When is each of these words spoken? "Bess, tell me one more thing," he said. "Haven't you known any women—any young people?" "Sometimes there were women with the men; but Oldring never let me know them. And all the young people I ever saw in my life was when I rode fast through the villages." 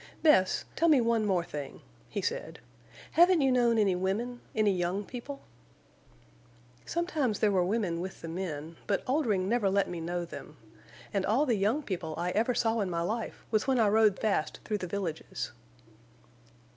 "Bess, 0.23 0.65
tell 0.75 0.87
me 0.87 0.99
one 0.99 1.27
more 1.27 1.43
thing," 1.43 1.79
he 2.09 2.23
said. 2.23 2.57
"Haven't 3.11 3.41
you 3.41 3.51
known 3.51 3.77
any 3.77 3.95
women—any 3.95 4.71
young 4.71 5.05
people?" 5.05 5.41
"Sometimes 6.87 7.37
there 7.37 7.51
were 7.51 7.63
women 7.63 8.01
with 8.01 8.21
the 8.21 8.27
men; 8.27 8.77
but 8.87 9.03
Oldring 9.05 9.47
never 9.47 9.69
let 9.69 9.87
me 9.87 10.01
know 10.01 10.25
them. 10.25 10.57
And 11.13 11.23
all 11.23 11.45
the 11.45 11.53
young 11.53 11.83
people 11.83 12.15
I 12.17 12.31
ever 12.31 12.55
saw 12.55 12.79
in 12.79 12.89
my 12.89 13.01
life 13.01 13.45
was 13.51 13.67
when 13.67 13.77
I 13.79 13.89
rode 13.89 14.17
fast 14.17 14.59
through 14.65 14.79
the 14.79 14.87
villages." 14.87 15.51